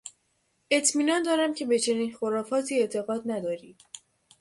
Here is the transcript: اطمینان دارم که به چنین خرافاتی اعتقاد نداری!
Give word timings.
اطمینان 0.71 1.23
دارم 1.23 1.53
که 1.53 1.65
به 1.65 1.79
چنین 1.79 2.13
خرافاتی 2.13 2.79
اعتقاد 2.79 3.21
نداری! 3.25 3.77